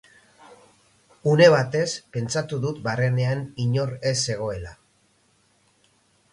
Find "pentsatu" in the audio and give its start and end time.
2.17-2.59